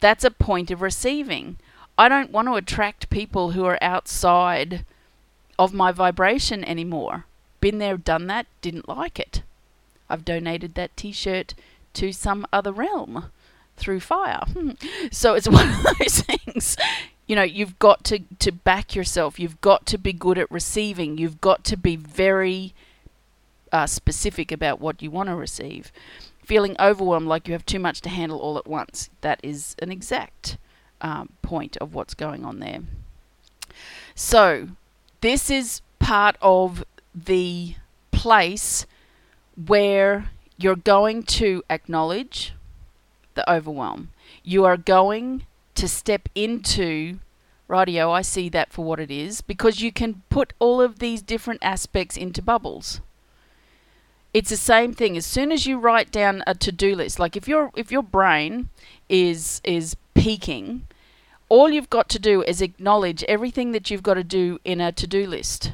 That's 0.00 0.24
a 0.24 0.30
point 0.30 0.70
of 0.70 0.80
receiving. 0.80 1.58
I 1.98 2.08
don't 2.08 2.30
want 2.30 2.48
to 2.48 2.54
attract 2.54 3.10
people 3.10 3.50
who 3.50 3.64
are 3.66 3.78
outside 3.82 4.86
of 5.58 5.74
my 5.74 5.92
vibration 5.92 6.64
anymore. 6.64 7.26
Been 7.60 7.78
there, 7.78 7.98
done 7.98 8.26
that, 8.28 8.46
didn't 8.62 8.88
like 8.88 9.20
it. 9.20 9.42
I've 10.08 10.24
donated 10.24 10.74
that 10.74 10.96
t 10.96 11.12
shirt 11.12 11.52
to 11.94 12.12
some 12.12 12.46
other 12.52 12.72
realm 12.72 13.26
through 13.76 14.00
fire. 14.00 14.44
so 15.10 15.34
it's 15.34 15.48
one 15.50 15.68
of 15.68 15.82
those 15.98 16.22
things. 16.22 16.76
You 17.28 17.36
know, 17.36 17.42
you've 17.42 17.78
got 17.78 18.02
to, 18.04 18.20
to 18.40 18.50
back 18.50 18.96
yourself. 18.96 19.38
You've 19.38 19.60
got 19.60 19.86
to 19.86 19.98
be 19.98 20.12
good 20.12 20.38
at 20.38 20.50
receiving. 20.50 21.18
You've 21.18 21.40
got 21.40 21.62
to 21.64 21.76
be 21.76 21.94
very 21.94 22.74
uh, 23.70 23.86
specific 23.86 24.50
about 24.50 24.80
what 24.80 25.02
you 25.02 25.10
want 25.10 25.28
to 25.28 25.36
receive. 25.36 25.92
Feeling 26.42 26.74
overwhelmed 26.80 27.28
like 27.28 27.46
you 27.46 27.52
have 27.52 27.66
too 27.66 27.78
much 27.78 28.00
to 28.00 28.08
handle 28.08 28.38
all 28.38 28.58
at 28.58 28.66
once. 28.66 29.10
That 29.20 29.38
is 29.42 29.76
an 29.80 29.92
exact 29.92 30.56
um, 31.00 31.28
point 31.42 31.76
of 31.76 31.94
what's 31.94 32.14
going 32.14 32.44
on 32.44 32.58
there. 32.58 32.80
So, 34.14 34.68
this 35.20 35.50
is 35.50 35.82
part 35.98 36.36
of 36.40 36.84
the 37.14 37.74
place 38.10 38.86
where 39.66 40.30
you're 40.56 40.76
going 40.76 41.22
to 41.24 41.62
acknowledge 41.68 42.52
the 43.34 43.48
overwhelm. 43.50 44.10
You 44.42 44.64
are 44.64 44.76
going 44.76 45.46
to 45.78 45.86
step 45.86 46.28
into 46.34 47.20
radio. 47.68 48.10
I 48.10 48.22
see 48.22 48.48
that 48.48 48.72
for 48.72 48.84
what 48.84 48.98
it 48.98 49.12
is 49.12 49.40
because 49.40 49.80
you 49.80 49.92
can 49.92 50.22
put 50.28 50.52
all 50.58 50.80
of 50.80 50.98
these 50.98 51.22
different 51.22 51.60
aspects 51.62 52.16
into 52.16 52.42
bubbles. 52.42 53.00
It's 54.34 54.50
the 54.50 54.56
same 54.56 54.92
thing. 54.92 55.16
As 55.16 55.24
soon 55.24 55.52
as 55.52 55.66
you 55.66 55.78
write 55.78 56.10
down 56.10 56.42
a 56.48 56.54
to-do 56.54 56.96
list 56.96 57.20
like 57.20 57.36
if 57.36 57.46
your 57.46 57.70
if 57.76 57.92
your 57.92 58.02
brain 58.02 58.70
is 59.08 59.60
is 59.64 59.96
peaking 60.14 60.86
all 61.48 61.70
you've 61.70 61.90
got 61.90 62.08
to 62.10 62.18
do 62.18 62.42
is 62.42 62.60
acknowledge 62.60 63.24
everything 63.24 63.72
that 63.72 63.90
you've 63.90 64.02
got 64.02 64.14
to 64.14 64.24
do 64.24 64.58
in 64.64 64.80
a 64.80 64.92
to-do 64.92 65.26
list. 65.26 65.72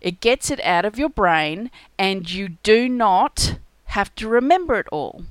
It 0.00 0.20
gets 0.20 0.50
it 0.50 0.64
out 0.64 0.84
of 0.84 0.98
your 0.98 1.10
brain 1.10 1.70
and 1.98 2.30
you 2.30 2.50
do 2.62 2.88
not 2.88 3.58
have 3.86 4.14
to 4.14 4.28
remember 4.28 4.76
it 4.76 4.86
all 4.92 5.24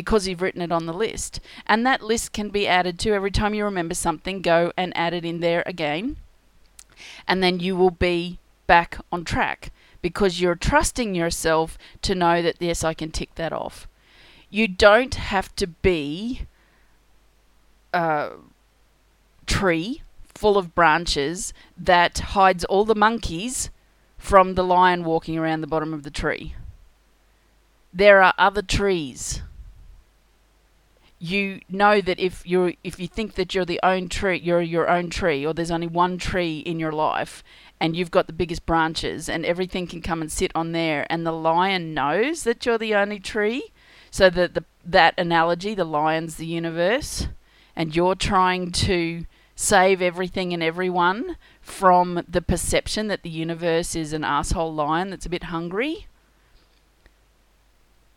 because 0.00 0.26
you've 0.26 0.40
written 0.40 0.62
it 0.62 0.72
on 0.72 0.86
the 0.86 0.94
list 0.94 1.40
and 1.66 1.84
that 1.84 2.00
list 2.00 2.32
can 2.32 2.48
be 2.48 2.66
added 2.66 2.98
to 2.98 3.12
every 3.12 3.30
time 3.30 3.52
you 3.52 3.62
remember 3.62 3.94
something 3.94 4.40
go 4.40 4.72
and 4.74 4.96
add 4.96 5.12
it 5.12 5.26
in 5.26 5.40
there 5.40 5.62
again 5.66 6.16
and 7.28 7.42
then 7.42 7.60
you 7.60 7.76
will 7.76 7.90
be 7.90 8.38
back 8.66 8.98
on 9.12 9.24
track 9.24 9.70
because 10.00 10.40
you're 10.40 10.54
trusting 10.54 11.14
yourself 11.14 11.76
to 12.02 12.14
know 12.14 12.40
that, 12.42 12.56
yes, 12.60 12.82
I 12.82 12.94
can 12.94 13.10
tick 13.10 13.34
that 13.34 13.52
off. 13.52 13.86
You 14.48 14.66
don't 14.66 15.14
have 15.14 15.54
to 15.56 15.66
be 15.66 16.46
a 17.92 18.30
tree 19.46 20.02
full 20.34 20.56
of 20.56 20.74
branches 20.74 21.52
that 21.76 22.18
hides 22.18 22.64
all 22.64 22.84
the 22.84 22.94
monkeys 22.94 23.70
from 24.16 24.54
the 24.54 24.64
lion 24.64 25.04
walking 25.04 25.36
around 25.36 25.60
the 25.60 25.66
bottom 25.66 25.92
of 25.92 26.02
the 26.02 26.10
tree. 26.10 26.54
There 27.92 28.22
are 28.22 28.34
other 28.38 28.62
trees. 28.62 29.42
You 31.22 31.60
know 31.68 32.00
that 32.00 32.18
if 32.18 32.46
you're 32.46 32.72
if 32.82 32.98
you 32.98 33.06
think 33.06 33.34
that 33.34 33.54
you're 33.54 33.66
the 33.66 33.80
own 33.82 34.08
tree, 34.08 34.40
you're 34.42 34.62
your 34.62 34.88
own 34.88 35.10
tree, 35.10 35.44
or 35.44 35.52
there's 35.52 35.70
only 35.70 35.86
one 35.86 36.16
tree 36.16 36.60
in 36.60 36.80
your 36.80 36.92
life, 36.92 37.44
and 37.78 37.94
you've 37.94 38.10
got 38.10 38.26
the 38.26 38.32
biggest 38.32 38.64
branches 38.64 39.28
and 39.28 39.44
everything 39.44 39.86
can 39.86 40.00
come 40.00 40.20
and 40.20 40.32
sit 40.32 40.50
on 40.54 40.72
there 40.72 41.06
and 41.10 41.26
the 41.26 41.32
lion 41.32 41.94
knows 41.94 42.44
that 42.44 42.64
you're 42.64 42.78
the 42.78 42.94
only 42.94 43.20
tree. 43.20 43.70
So 44.10 44.28
that 44.30 44.54
the 44.54 44.64
that 44.84 45.14
analogy 45.18 45.74
the 45.74 45.84
lion's 45.84 46.36
the 46.36 46.46
universe 46.46 47.28
and 47.76 47.94
you're 47.94 48.14
trying 48.14 48.72
to 48.72 49.24
save 49.54 50.00
everything 50.00 50.52
and 50.52 50.62
everyone 50.62 51.36
from 51.60 52.24
the 52.26 52.42
perception 52.42 53.08
that 53.08 53.22
the 53.22 53.30
universe 53.30 53.94
is 53.94 54.12
an 54.12 54.24
asshole 54.24 54.72
lion 54.72 55.10
that's 55.10 55.26
a 55.26 55.30
bit 55.30 55.44
hungry. 55.44 56.06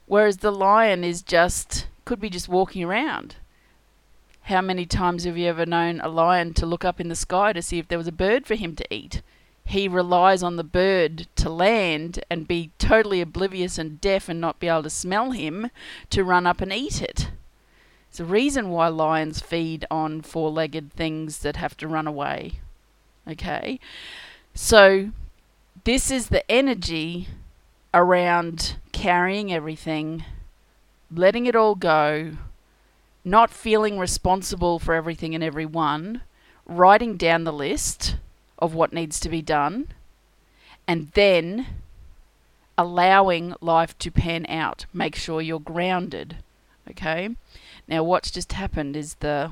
Whereas 0.05 0.37
the 0.37 0.51
lion 0.51 1.03
is 1.03 1.21
just 1.21 1.87
could 2.05 2.19
be 2.19 2.29
just 2.29 2.49
walking 2.49 2.83
around 2.83 3.35
how 4.47 4.61
many 4.61 4.85
times 4.85 5.23
have 5.23 5.37
you 5.37 5.47
ever 5.47 5.65
known 5.65 6.01
a 6.01 6.09
lion 6.09 6.53
to 6.53 6.65
look 6.65 6.83
up 6.83 6.99
in 6.99 7.07
the 7.07 7.15
sky 7.15 7.53
to 7.53 7.61
see 7.61 7.79
if 7.79 7.87
there 7.87 7.97
was 7.97 8.07
a 8.07 8.11
bird 8.11 8.45
for 8.45 8.55
him 8.55 8.75
to 8.75 8.93
eat 8.93 9.21
he 9.65 9.87
relies 9.87 10.43
on 10.43 10.55
the 10.55 10.63
bird 10.63 11.27
to 11.35 11.49
land 11.49 12.23
and 12.29 12.47
be 12.47 12.71
totally 12.77 13.21
oblivious 13.21 13.77
and 13.77 14.01
deaf 14.01 14.27
and 14.27 14.41
not 14.41 14.59
be 14.59 14.67
able 14.67 14.83
to 14.83 14.89
smell 14.89 15.31
him 15.31 15.69
to 16.09 16.23
run 16.23 16.45
up 16.45 16.61
and 16.61 16.73
eat 16.73 17.01
it. 17.01 17.29
It's 18.09 18.19
a 18.19 18.25
reason 18.25 18.69
why 18.69 18.89
lions 18.89 19.39
feed 19.39 19.85
on 19.89 20.21
four 20.21 20.51
legged 20.51 20.93
things 20.93 21.39
that 21.39 21.55
have 21.55 21.75
to 21.77 21.87
run 21.87 22.07
away. 22.07 22.59
Okay? 23.27 23.79
So, 24.53 25.11
this 25.83 26.11
is 26.11 26.27
the 26.27 26.49
energy 26.51 27.29
around 27.93 28.75
carrying 28.91 29.51
everything, 29.51 30.25
letting 31.13 31.45
it 31.45 31.55
all 31.55 31.75
go, 31.75 32.33
not 33.23 33.49
feeling 33.51 33.99
responsible 33.99 34.79
for 34.79 34.93
everything 34.93 35.33
and 35.33 35.43
everyone, 35.43 36.21
writing 36.65 37.17
down 37.17 37.43
the 37.43 37.53
list 37.53 38.17
of 38.59 38.73
what 38.73 38.93
needs 38.93 39.19
to 39.19 39.29
be 39.29 39.41
done, 39.41 39.87
and 40.87 41.11
then 41.13 41.67
allowing 42.77 43.55
life 43.61 43.97
to 43.99 44.11
pan 44.11 44.45
out. 44.47 44.85
Make 44.93 45.15
sure 45.15 45.41
you're 45.41 45.59
grounded. 45.59 46.37
Okay? 46.89 47.29
Now 47.87 48.03
what's 48.03 48.31
just 48.31 48.53
happened 48.53 48.95
is 48.95 49.15
the 49.15 49.51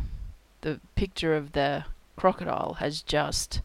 the 0.61 0.79
picture 0.95 1.35
of 1.35 1.53
the 1.53 1.85
crocodile 2.15 2.75
has 2.75 3.01
just 3.01 3.61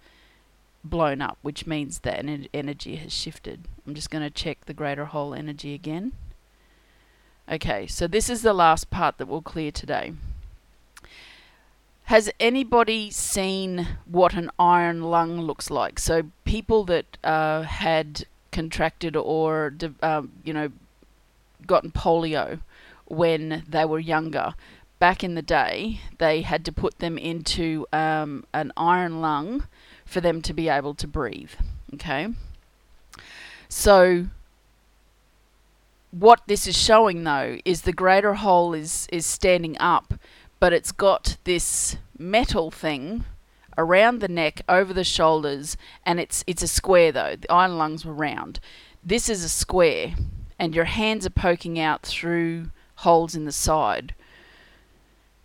blown 0.82 1.20
up, 1.20 1.36
which 1.42 1.66
means 1.66 2.00
that 2.00 2.24
energy 2.54 2.96
has 2.96 3.12
shifted. 3.12 3.68
I'm 3.86 3.94
just 3.94 4.10
going 4.10 4.24
to 4.24 4.30
check 4.30 4.64
the 4.64 4.72
greater 4.72 5.04
whole 5.04 5.34
energy 5.34 5.74
again. 5.74 6.12
Okay, 7.50 7.86
so 7.86 8.08
this 8.08 8.28
is 8.28 8.42
the 8.42 8.52
last 8.52 8.90
part 8.90 9.18
that 9.18 9.26
we'll 9.26 9.40
clear 9.40 9.70
today. 9.70 10.12
Has 12.04 12.28
anybody 12.40 13.10
seen 13.10 13.86
what 14.04 14.34
an 14.34 14.50
iron 14.58 15.02
lung 15.02 15.40
looks 15.40 15.70
like? 15.70 16.00
So 16.00 16.30
people 16.44 16.84
that 16.84 17.18
uh, 17.22 17.62
had 17.62 18.26
contracted 18.50 19.16
or 19.16 19.74
um, 20.02 20.32
you 20.42 20.52
know 20.52 20.70
gotten 21.66 21.92
polio 21.92 22.60
when 23.04 23.64
they 23.68 23.84
were 23.84 24.00
younger, 24.00 24.54
back 24.98 25.22
in 25.22 25.36
the 25.36 25.42
day, 25.42 26.00
they 26.18 26.42
had 26.42 26.64
to 26.64 26.72
put 26.72 26.98
them 26.98 27.16
into 27.16 27.86
um, 27.92 28.44
an 28.52 28.72
iron 28.76 29.20
lung 29.20 29.68
for 30.04 30.20
them 30.20 30.42
to 30.42 30.52
be 30.52 30.68
able 30.68 30.94
to 30.94 31.06
breathe. 31.06 31.52
Okay, 31.94 32.28
so 33.68 34.26
what 36.10 36.40
this 36.46 36.66
is 36.66 36.76
showing 36.76 37.25
though 37.25 37.58
is 37.64 37.82
the 37.82 37.92
greater 37.92 38.34
whole 38.34 38.75
is 38.75 39.06
is 39.12 39.26
standing 39.26 39.76
up 39.78 40.14
but 40.60 40.72
it's 40.72 40.92
got 40.92 41.36
this 41.44 41.96
metal 42.18 42.70
thing 42.70 43.25
around 43.78 44.20
the 44.20 44.28
neck, 44.28 44.62
over 44.68 44.92
the 44.92 45.04
shoulders, 45.04 45.76
and 46.04 46.18
it's 46.18 46.42
it's 46.46 46.62
a 46.62 46.68
square 46.68 47.12
though. 47.12 47.36
The 47.36 47.50
iron 47.52 47.78
lungs 47.78 48.04
were 48.04 48.12
round. 48.12 48.60
This 49.04 49.28
is 49.28 49.44
a 49.44 49.48
square, 49.48 50.14
and 50.58 50.75
your 50.75 50.86
hands 50.86 51.26
are 51.26 51.30
poking 51.30 51.78
out 51.78 52.02
through 52.02 52.70
holes 52.96 53.34
in 53.34 53.44
the 53.44 53.52
side. 53.52 54.14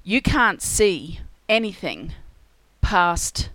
You 0.04 0.22
can't 0.22 0.62
see 0.62 1.20
anything 1.48 2.14
past 2.82 3.50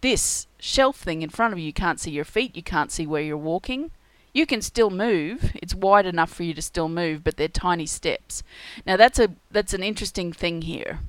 this 0.00 0.46
shelf 0.58 0.96
thing 0.96 1.22
in 1.22 1.30
front 1.30 1.52
of 1.52 1.58
you. 1.58 1.66
You 1.66 1.72
can't 1.72 2.00
see 2.00 2.10
your 2.10 2.24
feet. 2.24 2.56
You 2.56 2.62
can't 2.62 2.90
see 2.90 3.06
where 3.06 3.22
you're 3.22 3.36
walking. 3.36 3.90
You 4.32 4.46
can 4.46 4.62
still 4.62 4.90
move. 4.90 5.52
It's 5.54 5.74
wide 5.74 6.06
enough 6.06 6.32
for 6.32 6.42
you 6.42 6.54
to 6.54 6.62
still 6.62 6.88
move, 6.88 7.22
but 7.22 7.36
they're 7.36 7.48
tiny 7.48 7.86
steps. 7.86 8.42
Now 8.86 8.96
that's 8.96 9.18
a 9.18 9.28
that's 9.50 9.74
an 9.74 9.82
interesting 9.82 10.32
thing 10.32 10.62
here 10.62 11.00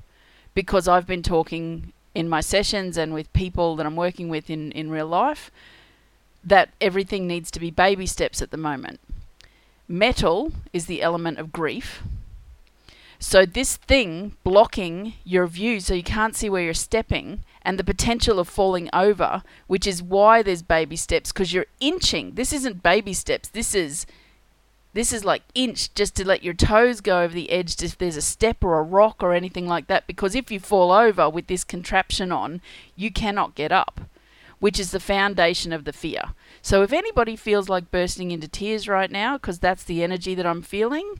because 0.54 0.86
I've 0.86 1.06
been 1.06 1.22
talking 1.22 1.92
in 2.14 2.28
my 2.28 2.40
sessions 2.40 2.96
and 2.96 3.12
with 3.12 3.32
people 3.32 3.76
that 3.76 3.86
I'm 3.86 3.96
working 3.96 4.28
with 4.28 4.48
in, 4.48 4.70
in 4.72 4.90
real 4.90 5.06
life 5.06 5.50
that 6.44 6.70
everything 6.80 7.26
needs 7.26 7.50
to 7.50 7.60
be 7.60 7.70
baby 7.70 8.06
steps 8.06 8.42
at 8.42 8.50
the 8.50 8.56
moment. 8.56 9.00
Metal 9.88 10.52
is 10.72 10.86
the 10.86 11.02
element 11.02 11.38
of 11.38 11.52
grief. 11.52 12.02
So, 13.18 13.46
this 13.46 13.76
thing 13.76 14.36
blocking 14.44 15.14
your 15.24 15.46
view 15.46 15.80
so 15.80 15.94
you 15.94 16.02
can't 16.02 16.36
see 16.36 16.50
where 16.50 16.62
you're 16.62 16.74
stepping 16.74 17.40
and 17.64 17.78
the 17.78 17.84
potential 17.84 18.38
of 18.38 18.48
falling 18.48 18.90
over, 18.92 19.42
which 19.66 19.86
is 19.86 20.02
why 20.02 20.42
there's 20.42 20.62
baby 20.62 20.96
steps 20.96 21.32
because 21.32 21.52
you're 21.52 21.66
inching. 21.80 22.32
This 22.34 22.52
isn't 22.52 22.82
baby 22.82 23.14
steps. 23.14 23.48
This 23.48 23.74
is 23.74 24.06
this 24.92 25.12
is 25.12 25.24
like 25.24 25.42
inch 25.54 25.92
just 25.94 26.14
to 26.14 26.26
let 26.26 26.44
your 26.44 26.54
toes 26.54 27.00
go 27.00 27.22
over 27.22 27.34
the 27.34 27.50
edge 27.50 27.82
if 27.82 27.98
there's 27.98 28.16
a 28.16 28.22
step 28.22 28.62
or 28.62 28.78
a 28.78 28.82
rock 28.82 29.22
or 29.24 29.32
anything 29.32 29.66
like 29.66 29.88
that 29.88 30.06
because 30.06 30.36
if 30.36 30.52
you 30.52 30.60
fall 30.60 30.92
over 30.92 31.28
with 31.28 31.48
this 31.48 31.64
contraption 31.64 32.30
on, 32.30 32.60
you 32.94 33.10
cannot 33.10 33.56
get 33.56 33.72
up, 33.72 34.02
which 34.60 34.78
is 34.78 34.92
the 34.92 35.00
foundation 35.00 35.72
of 35.72 35.84
the 35.84 35.92
fear. 35.92 36.22
So 36.62 36.82
if 36.82 36.92
anybody 36.92 37.34
feels 37.34 37.68
like 37.68 37.90
bursting 37.90 38.30
into 38.30 38.46
tears 38.46 38.86
right 38.86 39.10
now 39.10 39.36
because 39.36 39.58
that's 39.58 39.82
the 39.82 40.04
energy 40.04 40.36
that 40.36 40.46
I'm 40.46 40.62
feeling, 40.62 41.18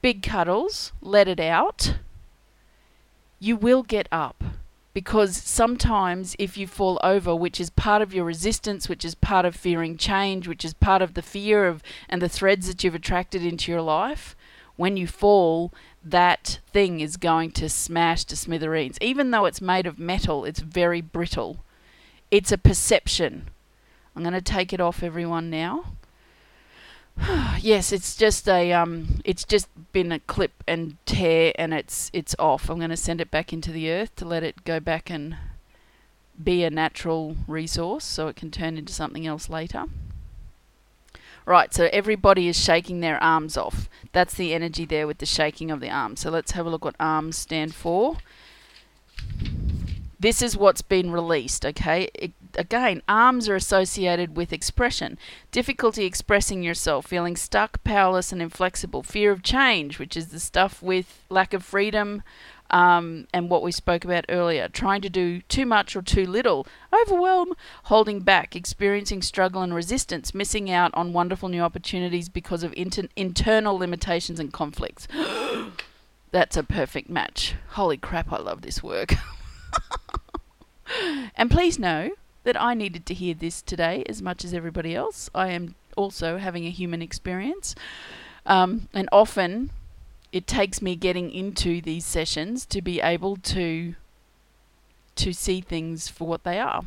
big 0.00 0.22
cuddles, 0.22 0.92
let 1.02 1.28
it 1.28 1.40
out. 1.40 1.96
You 3.38 3.56
will 3.56 3.82
get 3.82 4.08
up 4.10 4.42
because 4.96 5.36
sometimes 5.36 6.34
if 6.38 6.56
you 6.56 6.66
fall 6.66 6.98
over 7.04 7.36
which 7.36 7.60
is 7.60 7.68
part 7.68 8.00
of 8.00 8.14
your 8.14 8.24
resistance 8.24 8.88
which 8.88 9.04
is 9.04 9.14
part 9.14 9.44
of 9.44 9.54
fearing 9.54 9.94
change 9.94 10.48
which 10.48 10.64
is 10.64 10.72
part 10.72 11.02
of 11.02 11.12
the 11.12 11.20
fear 11.20 11.66
of 11.66 11.82
and 12.08 12.22
the 12.22 12.30
threads 12.30 12.66
that 12.66 12.82
you've 12.82 12.94
attracted 12.94 13.44
into 13.44 13.70
your 13.70 13.82
life 13.82 14.34
when 14.76 14.96
you 14.96 15.06
fall 15.06 15.70
that 16.02 16.60
thing 16.72 17.00
is 17.00 17.18
going 17.18 17.50
to 17.50 17.68
smash 17.68 18.24
to 18.24 18.34
smithereens. 18.34 18.96
Even 19.02 19.32
though 19.32 19.44
it's 19.44 19.60
made 19.60 19.86
of 19.86 19.98
metal 19.98 20.46
it's 20.46 20.60
very 20.60 21.02
brittle. 21.02 21.58
It's 22.30 22.50
a 22.50 22.56
perception. 22.56 23.50
I'm 24.14 24.22
going 24.22 24.32
to 24.32 24.40
take 24.40 24.72
it 24.72 24.80
off 24.80 25.02
everyone 25.02 25.50
now 25.50 25.92
yes, 27.60 27.92
it's 27.92 28.16
just 28.16 28.48
a 28.48 28.72
um, 28.72 29.20
it's 29.24 29.44
just 29.44 29.68
been 29.92 30.12
a 30.12 30.20
clip 30.20 30.62
and 30.66 30.96
tear, 31.06 31.52
and 31.56 31.72
it's 31.72 32.10
it's 32.12 32.34
off. 32.38 32.68
I'm 32.68 32.78
going 32.78 32.90
to 32.90 32.96
send 32.96 33.20
it 33.20 33.30
back 33.30 33.52
into 33.52 33.72
the 33.72 33.90
earth 33.90 34.14
to 34.16 34.24
let 34.24 34.42
it 34.42 34.64
go 34.64 34.80
back 34.80 35.10
and 35.10 35.36
be 36.42 36.64
a 36.64 36.70
natural 36.70 37.36
resource, 37.46 38.04
so 38.04 38.28
it 38.28 38.36
can 38.36 38.50
turn 38.50 38.76
into 38.76 38.92
something 38.92 39.26
else 39.26 39.48
later. 39.48 39.84
Right, 41.46 41.72
so 41.72 41.88
everybody 41.92 42.48
is 42.48 42.58
shaking 42.58 43.00
their 43.00 43.22
arms 43.22 43.56
off. 43.56 43.88
That's 44.10 44.34
the 44.34 44.52
energy 44.52 44.84
there 44.84 45.06
with 45.06 45.18
the 45.18 45.26
shaking 45.26 45.70
of 45.70 45.78
the 45.78 45.88
arms. 45.88 46.20
So 46.20 46.30
let's 46.30 46.52
have 46.52 46.66
a 46.66 46.70
look 46.70 46.84
what 46.84 46.96
arms 46.98 47.38
stand 47.38 47.72
for. 47.72 48.16
This 50.18 50.42
is 50.42 50.56
what's 50.56 50.82
been 50.82 51.12
released, 51.12 51.64
okay? 51.64 52.08
It, 52.14 52.32
again, 52.56 53.02
arms 53.08 53.48
are 53.48 53.54
associated 53.54 54.36
with 54.36 54.52
expression, 54.52 55.18
difficulty 55.52 56.04
expressing 56.04 56.62
yourself, 56.62 57.06
feeling 57.06 57.36
stuck, 57.36 57.82
powerless, 57.84 58.32
and 58.32 58.42
inflexible, 58.42 59.02
fear 59.02 59.30
of 59.30 59.42
change, 59.42 59.98
which 59.98 60.16
is 60.16 60.28
the 60.28 60.40
stuff 60.40 60.82
with 60.82 61.24
lack 61.28 61.52
of 61.54 61.64
freedom. 61.64 62.22
Um, 62.68 63.28
and 63.32 63.48
what 63.48 63.62
we 63.62 63.70
spoke 63.70 64.04
about 64.04 64.24
earlier, 64.28 64.66
trying 64.68 65.00
to 65.02 65.08
do 65.08 65.40
too 65.42 65.64
much 65.64 65.94
or 65.94 66.02
too 66.02 66.26
little, 66.26 66.66
overwhelm, 66.92 67.54
holding 67.84 68.20
back, 68.20 68.56
experiencing 68.56 69.22
struggle 69.22 69.62
and 69.62 69.72
resistance, 69.72 70.34
missing 70.34 70.68
out 70.68 70.90
on 70.92 71.12
wonderful 71.12 71.48
new 71.48 71.60
opportunities 71.60 72.28
because 72.28 72.64
of 72.64 72.74
inter- 72.76 73.06
internal 73.14 73.78
limitations 73.78 74.40
and 74.40 74.52
conflicts. 74.52 75.06
That's 76.32 76.56
a 76.56 76.64
perfect 76.64 77.08
match. 77.08 77.54
Holy 77.68 77.96
crap, 77.96 78.32
I 78.32 78.38
love 78.38 78.62
this 78.62 78.82
work. 78.82 79.14
and 81.36 81.48
please 81.48 81.78
know 81.78 82.10
that 82.46 82.60
I 82.62 82.74
needed 82.74 83.06
to 83.06 83.14
hear 83.14 83.34
this 83.34 83.60
today 83.60 84.04
as 84.08 84.22
much 84.22 84.44
as 84.44 84.54
everybody 84.54 84.94
else. 84.94 85.28
I 85.34 85.48
am 85.48 85.74
also 85.96 86.38
having 86.38 86.64
a 86.64 86.70
human 86.70 87.02
experience. 87.02 87.74
Um, 88.46 88.88
and 88.94 89.08
often 89.10 89.70
it 90.30 90.46
takes 90.46 90.80
me 90.80 90.94
getting 90.94 91.32
into 91.32 91.80
these 91.80 92.06
sessions 92.06 92.64
to 92.66 92.80
be 92.80 93.00
able 93.00 93.36
to 93.36 93.96
to 95.16 95.32
see 95.32 95.60
things 95.60 96.08
for 96.08 96.28
what 96.28 96.44
they 96.44 96.60
are. 96.60 96.84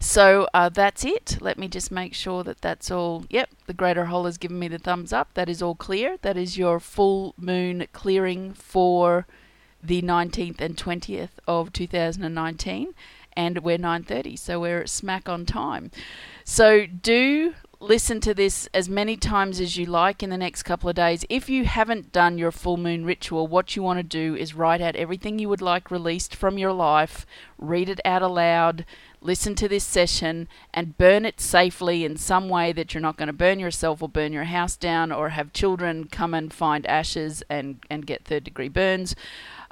So 0.00 0.48
uh, 0.52 0.68
that's 0.68 1.04
it. 1.04 1.38
Let 1.40 1.56
me 1.56 1.68
just 1.68 1.90
make 1.90 2.12
sure 2.12 2.44
that 2.44 2.60
that's 2.60 2.90
all. 2.90 3.24
Yep, 3.30 3.48
the 3.66 3.72
greater 3.72 4.06
whole 4.06 4.26
has 4.26 4.36
given 4.36 4.58
me 4.58 4.68
the 4.68 4.78
thumbs 4.78 5.14
up. 5.14 5.32
That 5.32 5.48
is 5.48 5.62
all 5.62 5.76
clear. 5.76 6.18
That 6.20 6.36
is 6.36 6.58
your 6.58 6.78
full 6.78 7.32
moon 7.38 7.86
clearing 7.94 8.52
for 8.52 9.26
the 9.82 10.02
19th 10.02 10.60
and 10.60 10.76
20th 10.76 11.38
of 11.46 11.72
2019 11.72 12.92
and 13.36 13.58
we're 13.58 13.78
9:30, 13.78 14.36
so 14.36 14.60
we're 14.60 14.86
smack 14.86 15.28
on 15.28 15.46
time. 15.46 15.90
So 16.44 16.86
do 16.86 17.54
listen 17.80 18.20
to 18.20 18.32
this 18.32 18.68
as 18.72 18.88
many 18.88 19.16
times 19.16 19.60
as 19.60 19.76
you 19.76 19.84
like 19.84 20.22
in 20.22 20.30
the 20.30 20.38
next 20.38 20.62
couple 20.62 20.88
of 20.88 20.96
days. 20.96 21.24
If 21.28 21.48
you 21.48 21.64
haven't 21.66 22.12
done 22.12 22.38
your 22.38 22.50
full 22.50 22.76
moon 22.76 23.04
ritual, 23.04 23.46
what 23.46 23.76
you 23.76 23.82
want 23.82 23.98
to 23.98 24.02
do 24.02 24.34
is 24.34 24.54
write 24.54 24.80
out 24.80 24.96
everything 24.96 25.38
you 25.38 25.48
would 25.48 25.60
like 25.60 25.90
released 25.90 26.34
from 26.34 26.58
your 26.58 26.72
life, 26.72 27.26
read 27.58 27.88
it 27.88 28.00
out 28.04 28.22
aloud, 28.22 28.84
listen 29.20 29.54
to 29.56 29.68
this 29.68 29.84
session, 29.84 30.48
and 30.72 30.96
burn 30.96 31.26
it 31.26 31.40
safely 31.40 32.04
in 32.04 32.16
some 32.16 32.48
way 32.48 32.72
that 32.72 32.94
you're 32.94 33.00
not 33.00 33.16
going 33.16 33.26
to 33.26 33.32
burn 33.32 33.58
yourself 33.58 34.02
or 34.02 34.08
burn 34.08 34.32
your 34.32 34.44
house 34.44 34.76
down 34.76 35.12
or 35.12 35.30
have 35.30 35.52
children 35.52 36.06
come 36.06 36.32
and 36.32 36.52
find 36.52 36.86
ashes 36.86 37.42
and, 37.50 37.78
and 37.90 38.06
get 38.06 38.24
third 38.24 38.44
degree 38.44 38.68
burns. 38.68 39.14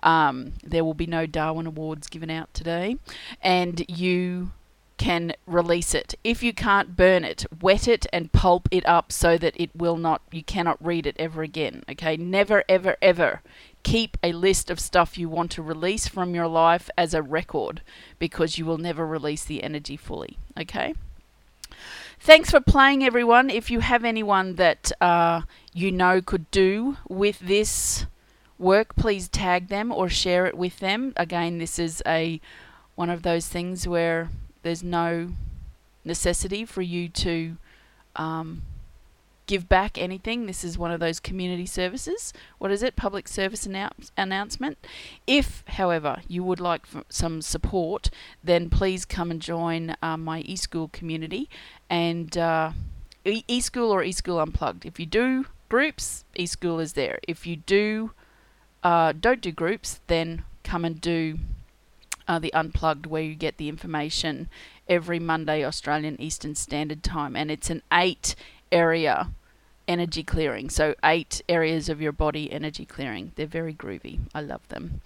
Um, 0.05 0.53
there 0.63 0.85
will 0.85 0.95
be 0.95 1.07
no 1.07 1.27
Darwin 1.27 1.67
Awards 1.67 2.09
given 2.09 2.31
out 2.31 2.53
today, 2.55 2.99
and 3.41 3.85
you 3.89 4.53
can 4.97 5.33
release 5.47 5.93
it. 5.95 6.15
If 6.23 6.43
you 6.43 6.53
can't 6.53 6.95
burn 6.95 7.25
it, 7.25 7.47
wet 7.61 7.89
it 7.89 8.07
and 8.13 8.31
pulp 8.31 8.69
it 8.71 8.87
up 8.87 9.11
so 9.11 9.37
that 9.39 9.55
it 9.57 9.75
will 9.75 9.97
not, 9.97 10.23
you 10.31 10.45
cannot 10.45 10.85
read 10.85 11.07
it 11.07 11.17
ever 11.19 11.43
again. 11.43 11.83
Okay, 11.91 12.17
never, 12.17 12.63
ever, 12.69 12.97
ever 13.03 13.43
keep 13.83 14.17
a 14.23 14.33
list 14.33 14.71
of 14.71 14.81
stuff 14.81 15.19
you 15.19 15.29
want 15.29 15.51
to 15.53 15.63
release 15.63 16.09
from 16.09 16.35
your 16.35 16.49
life 16.49 16.91
as 16.97 17.15
a 17.15 17.23
record 17.23 17.83
because 18.19 18.59
you 18.59 18.65
will 18.65 18.79
never 18.79 19.07
release 19.07 19.45
the 19.45 19.63
energy 19.63 19.97
fully. 19.97 20.39
Okay. 20.59 20.95
Thanks 22.19 22.51
for 22.51 22.61
playing, 22.61 23.05
everyone. 23.05 23.51
If 23.51 23.71
you 23.71 23.81
have 23.81 24.05
anyone 24.05 24.55
that 24.55 24.91
uh, 25.01 25.43
you 25.73 25.93
know 25.93 26.23
could 26.23 26.51
do 26.51 26.97
with 27.09 27.39
this 27.41 28.07
work, 28.59 28.95
please 28.97 29.29
tag 29.29 29.69
them 29.69 29.93
or 29.93 30.09
share 30.09 30.47
it 30.47 30.57
with 30.57 30.79
them. 30.79 31.13
Again, 31.17 31.59
this 31.59 31.79
is 31.79 32.03
a 32.07 32.41
one 32.95 33.11
of 33.11 33.23
those 33.23 33.49
things 33.49 33.89
where 33.89 34.31
there's 34.63 34.83
no 34.83 35.31
necessity 36.05 36.65
for 36.65 36.83
you 36.83 37.09
to 37.09 37.57
um, 38.17 38.63
give 39.47 39.69
back 39.69 39.99
anything. 39.99 40.47
This 40.47 40.65
is 40.65 40.79
one 40.79 40.91
of 40.91 41.01
those 41.01 41.21
community 41.21 41.67
services. 41.67 42.33
What 42.59 42.71
is 42.71 42.83
it? 42.83 42.97
Public 42.97 43.29
service 43.29 43.67
annou- 43.67 44.11
announcement. 44.17 44.79
If, 45.27 45.65
however, 45.69 46.23
you 46.29 46.45
would 46.45 46.61
like 46.61 46.87
some 47.09 47.43
support, 47.43 48.11
then 48.43 48.71
please 48.71 49.05
come 49.05 49.31
and 49.31 49.41
join 49.41 49.97
uh, 50.03 50.17
my 50.17 50.43
eSchool 50.43 50.93
community 50.93 51.49
and 51.91 52.37
uh, 52.37 52.73
eSchool 53.25 53.91
or 53.91 54.03
eSchool 54.03 54.41
Unplugged. 54.41 54.87
If 54.87 55.01
you 55.01 55.07
do 55.07 55.47
groups, 55.69 56.25
eSchool 56.39 56.81
is 56.81 56.93
there. 56.95 57.19
If 57.27 57.47
you 57.47 57.57
do 57.57 58.13
uh, 58.85 59.13
don't 59.13 59.41
do 59.41 59.51
groups, 59.51 60.01
then 60.07 60.45
come 60.63 60.85
and 60.85 61.01
do 61.01 61.39
uh, 62.29 62.39
the 62.39 62.53
unplugged 62.53 63.07
where 63.07 63.23
you 63.23 63.35
get 63.35 63.57
the 63.57 63.69
information 63.69 64.49
every 64.89 65.19
Monday 65.19 65.65
Australian 65.65 66.21
Eastern 66.21 66.55
Standard 66.55 67.03
Time, 67.03 67.35
and 67.35 67.51
it's 67.51 67.71
an 67.71 67.83
eight 67.93 68.35
area 68.71 69.31
energy 69.87 70.23
clearing. 70.23 70.71
So 70.71 70.95
eight 71.05 71.43
areas 71.49 71.89
of 71.89 72.01
your 72.01 72.13
body 72.13 72.51
energy 72.53 72.85
clearing. 72.85 73.33
They're 73.37 73.47
very 73.47 73.75
groovy. 73.75 74.21
I 74.35 74.41
love 74.41 74.67
them. 74.69 75.01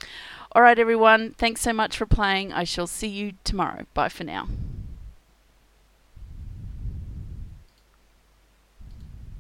All 0.53 0.63
right, 0.63 0.79
everyone. 0.79 1.35
Thanks 1.37 1.61
so 1.61 1.73
much 1.73 1.97
for 1.97 2.07
playing. 2.07 2.53
I 2.53 2.65
shall 2.65 2.87
see 2.87 3.09
you 3.09 3.33
tomorrow. 3.45 3.87
Bye 3.95 4.09
for 4.09 4.25
now. 4.25 4.49